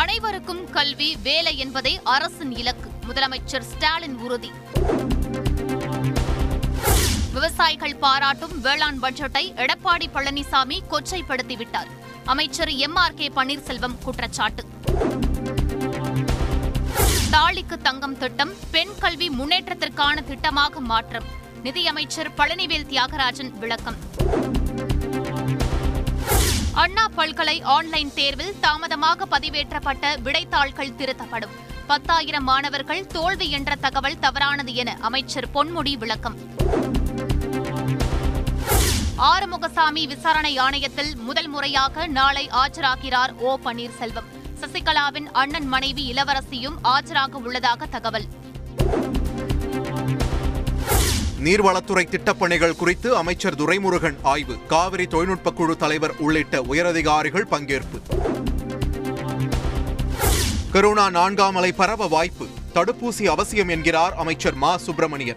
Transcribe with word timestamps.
அனைவருக்கும் 0.00 0.70
கல்வி 0.70 1.16
வேலை 1.22 1.58
என்பதே 1.58 2.00
அரசின் 2.04 2.56
இலக்கு. 2.56 2.90
முதலமைச்சர் 3.08 3.60
ஸ்டாலின் 3.60 4.16
உறுதி. 4.18 4.50
விவசாயிகள் 7.32 7.96
பாராட்டும் 7.96 8.60
வேளாண் 8.60 8.98
பட்ஜெட்டை 9.02 9.44
எடப்பாடி 9.56 10.06
பழனிசாமி 10.14 10.78
கொச்சைப்படுத்திவிட்டார். 10.90 11.90
அமைச்சர் 12.24 12.68
எம் 12.68 12.94
ஆர் 12.94 13.14
கே 13.14 13.32
பன்னீர்செல்வம் 13.36 13.98
குற்றச்சாட்டு. 14.04 14.64
தாலிக்கு 17.30 17.76
தங்கம் 17.82 18.18
திட்டம் 18.18 18.52
பெண் 18.70 18.94
கல்வி 19.00 19.28
முன்னேற்றத்திற்கான 19.28 20.24
திட்டமாக 20.30 20.78
மாற்றம். 20.78 21.24
நிதியமைச்சர் 21.62 22.30
பழனிவேல் 22.36 22.86
தியாகராஜன் 22.86 23.50
விளக்கம். 23.50 23.96
அண்ணா 26.86 27.08
பல்கலை 27.16 27.62
ஆன்லைன் 27.62 28.10
தேர்வில் 28.14 28.54
தாமதமாக 28.60 29.26
பதிவேற்றப்பட்ட 29.30 30.04
விடைத்தாள்கள் 30.22 30.92
திருத்தப்படும். 30.98 31.54
பத்தாயிரம் 31.86 32.44
மாணவர்கள் 32.44 33.06
தோல்வி 33.06 33.50
என்ற 33.50 33.74
தகவல் 33.74 34.18
தவறானது 34.18 34.74
என 34.74 34.96
அமைச்சர் 35.00 35.48
பொன்முடி 35.54 35.92
விளக்கம். 35.96 36.36
ஆறுமுகசாமி 39.18 40.06
விசாரணை 40.06 40.58
ஆணையத்தில் 40.58 41.16
முதல் 41.16 41.48
முறையாக 41.48 42.06
நாளை 42.06 42.50
ஆஜராகிறார் 42.52 43.34
ஓ 43.36 43.58
பன்னீர்செல்வம். 43.64 44.30
சசிகலாவின் 44.60 45.26
அண்ணன் 45.32 45.66
மனைவி 45.66 46.12
இளவரசியும் 46.12 46.78
ஆஜராக 46.84 47.32
உள்ளதாக 47.32 47.86
தகவல். 47.86 48.28
நீர்வளத்துறை 51.42 52.08
திட்டப்பணிகள் 52.08 52.76
குறித்து 52.76 53.16
அமைச்சர் 53.16 53.54
துரைமுருகன் 53.54 54.16
ஆய்வு. 54.22 54.56
காவிரி 54.66 55.06
தொழில்நுட்ப 55.06 55.50
குழு 55.50 55.76
தலைவர் 55.76 56.16
உள்ளிட்ட 56.18 56.62
உயரதிகாரிகள் 56.62 57.46
பங்கேற்பு. 57.50 58.00
கரோனா 60.72 61.10
நான்காம் 61.10 61.56
அலை 61.56 61.72
பரவ 61.72 62.06
வாய்ப்பு. 62.06 62.46
தடுப்பூசி 62.74 63.24
அவசியம் 63.24 63.68
என்கிறார் 63.68 64.14
அமைச்சர் 64.14 64.54
மா. 64.54 64.76
சுப்பிரமணியன். 64.76 65.36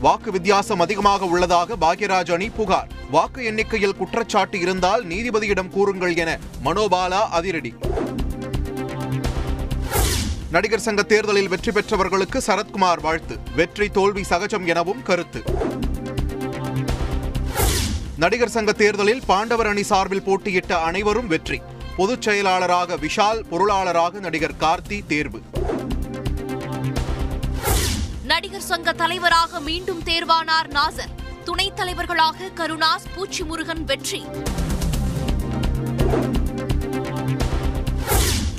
வாக்கு 0.00 0.32
வித்தியாசம் 0.32 0.80
அதிகமாக 0.80 1.24
உள்ளதாக 1.24 1.76
பாக்யராஜ் 1.76 2.32
அணி 2.32 2.48
புகார். 2.48 2.90
வாக்கு 3.10 3.44
எண்ணிக்கையில் 3.44 3.96
குற்றச்சாட்டு 3.96 4.60
இருந்தால் 4.60 5.06
நீதிபதியிடம் 5.06 5.68
கூறுங்கள் 5.68 6.16
என 6.16 6.38
மனோபாலா 6.64 7.28
அதிரடி. 7.30 7.74
நடிகர் 10.50 10.80
சங்க 10.80 11.02
தேர்தலில் 11.02 11.48
வெற்றி 11.48 11.72
பெற்றவர்களுக்கு 11.72 12.42
சரத்குமார் 12.46 13.00
வாழ்த்து. 13.00 13.38
வெற்றி 13.54 13.88
தோல்வி 13.88 14.24
சகஜம் 14.24 14.66
எனவும் 14.66 15.02
கருத்து. 15.02 15.42
நடிகர் 18.16 18.48
சங்க 18.48 18.72
தேர்தலில் 18.72 19.22
பாண்டவர் 19.26 19.66
அணி 19.66 19.82
சார்பில் 19.82 20.22
போட்டியிட்ட 20.22 20.78
அனைவரும் 20.78 21.26
வெற்றி. 21.26 21.60
பொதுச் 21.96 22.22
செயலாளராக 22.22 22.96
விஷால் 22.96 23.42
பொருளாளராக 23.50 24.12
நடிகர் 24.12 24.54
கார்த்தி 24.60 25.06
தேர்வு. 25.06 25.40
நடிகர் 28.24 28.60
சங்க 28.60 28.92
தலைவராக 28.92 29.60
மீண்டும் 29.60 30.02
தேர்வானார் 30.04 30.68
நாசர். 30.68 31.14
துணைத் 31.44 31.76
தலைவர்களாக 31.76 32.44
கருணாஸ் 32.56 33.06
பூச்சி 33.14 33.44
முருகன் 33.44 33.84
வெற்றி. 33.84 34.24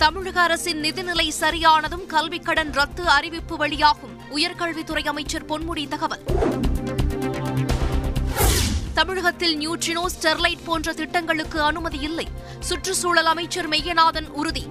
தமிழக 0.01 0.41
அரசின் 0.41 0.81
நிதிநிலை 0.81 1.31
சரியானதும் 1.41 2.05
கல்விக் 2.05 2.45
கடன் 2.45 2.73
ரத்து 2.73 3.09
அறிவிப்பு 3.09 3.57
வெளியாகும் 3.57 4.21
உயர்கல்வித்துறை 4.35 5.07
அமைச்சர் 5.07 5.45
பொன்முடி 5.45 5.87
தகவல். 5.87 6.23
தமிழகத்தில் 8.93 9.57
நியூட்ரினோ 9.59 10.05
ஸ்டெர்லைட் 10.05 10.63
போன்ற 10.65 10.93
திட்டங்களுக்கு 10.93 11.61
அனுமதி 11.61 11.99
இல்லை. 11.99 12.27
சுற்றுச்சூழல் 12.59 13.25
அமைச்சர் 13.25 13.69
மெய்யநாதன் 13.69 14.27
உறுதி. 14.27 14.67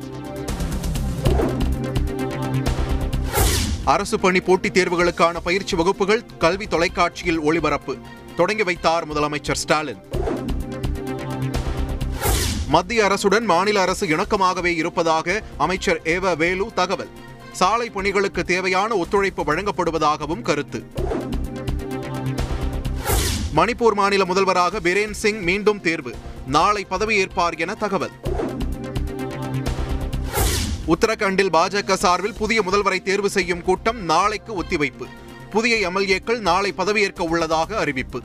அரசு 3.85 4.21
பணி 4.21 4.41
போட்டித் 4.41 4.79
தேர்வுகளுக்கான 4.79 5.37
பயிற்சி 5.45 5.77
வகுப்புகள் 5.77 6.25
கல்வி 6.39 6.67
தொலைக்காட்சியில் 6.67 7.41
ஒளிபரப்பு. 7.41 7.97
தொடங்கி 8.37 8.63
வைத்தார் 8.63 9.09
முதலமைச்சர் 9.09 9.55
ஸ்டாலின். 9.55 9.99
மத்திய 12.71 13.05
அரசுடன் 13.05 13.45
மாநில 13.45 13.81
அரசு 13.81 14.07
இணக்கமாகவே 14.07 14.65
இருப்பதாக 14.65 15.43
அமைச்சர் 15.59 16.01
ஏவ 16.05 16.37
வேலு 16.37 16.71
தகவல். 16.75 17.09
சாலை 17.53 17.91
பணிகளுக்கு 17.91 18.45
தேவையான 18.45 18.97
ஒத்துழைப்பு 18.97 19.43
வழங்கப்படுவதாகவும் 19.43 20.43
கருத்து. 20.43 20.85
மணிப்பூர் 23.57 23.93
மாநில 23.93 24.25
முதல்வராக 24.25 24.81
பிரேன் 24.81 25.11
சிங் 25.11 25.43
மீண்டும் 25.43 25.81
தேர்வு. 25.81 26.15
நாளை 26.47 26.87
பதவியேற்பார் 26.91 27.59
என 27.59 27.75
தகவல். 27.75 28.11
உத்தரகண்டில் 30.87 31.53
பாஜக 31.53 31.93
சார்பில் 31.95 32.35
புதிய 32.35 32.63
முதல்வரை 32.63 33.03
தேர்வு 33.03 33.31
செய்யும் 33.31 33.63
கூட்டம் 33.63 34.05
நாளைக்கு 34.05 34.63
ஒத்திவைப்பு. 34.63 35.07
புதிய 35.51 35.91
எம்எல்ஏக்கள் 35.91 36.39
நாளை 36.39 36.73
பதவியேற்க 36.73 37.25
உள்ளதாக 37.25 37.79
அறிவிப்பு. 37.79 38.23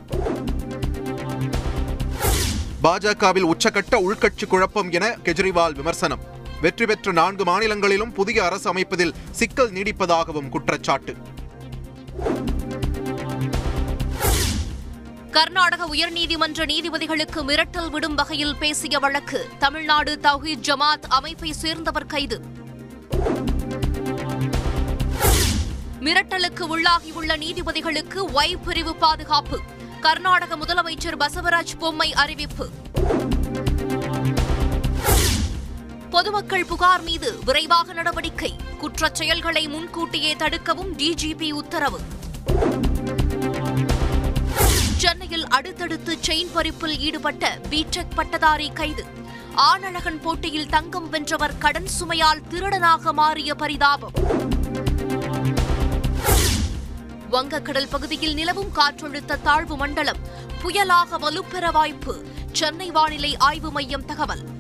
பாஜகவில் 2.86 3.48
உச்சகட்ட 3.52 3.96
உள்கட்சி 3.96 4.48
குழப்பம் 4.48 4.92
என 4.92 5.06
கெஜ்ரிவால் 5.24 5.76
விமர்சனம். 5.76 6.24
வெற்றி 6.62 6.86
பெற்ற 6.86 7.12
நான்கு 7.12 7.44
மாநிலங்களிலும் 7.44 8.12
புதிய 8.12 8.46
அரசு 8.46 8.74
அமைப்பதில் 8.74 9.14
சிக்கல் 9.32 9.72
நீடிப்பதாகவும் 9.72 10.50
குற்றச்சாட்டு. 10.50 11.16
கர்நாடக 15.32 15.86
உயர்நீதிமன்ற 15.86 16.66
நீதிபதிகளுக்கு 16.66 17.44
மிரட்டல் 17.44 17.90
விடும் 17.90 18.16
வகையில் 18.16 18.56
பேசிய 18.56 19.00
வழக்கு 19.00 19.48
தமிழ்நாடு 19.60 20.20
தௌஹீத் 20.24 20.66
ஜமாத் 20.68 21.08
அமைப்பை 21.10 21.54
சேர்ந்தவர் 21.54 22.06
கைது. 22.06 22.42
மிரட்டலுக்கு 26.00 26.66
உள்ளாகியுள்ள 26.76 27.38
நீதிபதிகளுக்கு 27.38 28.30
ஒய் 28.34 28.56
பிரிவு 28.66 28.96
பாதுகாப்பு. 28.96 29.60
கர்நாடக 30.06 30.58
முதலமைச்சர் 30.58 31.18
பசவராஜ் 31.20 31.78
பொம்மை 31.80 32.14
அறிவிப்பு. 32.14 32.70
பொதுமக்கள் 36.10 36.66
புகார் 36.66 37.02
மீது 37.02 37.40
விரைவாக 37.46 37.94
நடவடிக்கை. 37.94 38.56
குற்றச் 38.82 39.14
செயல்களை 39.14 39.68
முன்கூட்டியே 39.68 40.36
தடுக்கவும் 40.36 40.94
டிஜிபி 40.98 41.52
உத்தரவு. 41.52 42.00
சென்னையில் 44.98 45.48
அடுத்தடுத்து 45.48 46.18
செயின் 46.28 46.52
பறிப்பில் 46.54 47.00
ஈடுபட்ட 47.00 47.60
பிடெக் 47.70 48.16
பட்டதாரி 48.16 48.72
கைது. 48.74 49.06
ஆனழகன் 49.54 50.22
போட்டியில் 50.22 50.70
தங்கம் 50.70 51.10
வென்றவர் 51.10 51.58
கடன் 51.58 51.88
சுமையால் 52.00 52.42
திருடனாக 52.50 53.14
மாறிய 53.14 53.56
பரிதாபம். 53.56 54.12
வங்கக்கடல் 57.32 57.90
பகுதியில் 57.90 58.34
நிலவும் 58.34 58.72
காற்றழுத்த 58.76 59.42
தாழ்வு 59.42 59.78
மண்டலம் 59.78 60.18
புயலாக 60.62 61.18
வலுப்பெற 61.18 61.72
வாய்ப்பு. 61.72 62.26
சென்னை 62.52 62.92
வானிலை 62.92 63.38
ஆய்வு 63.38 63.72
மையம் 63.72 64.06
தகவல். 64.06 64.55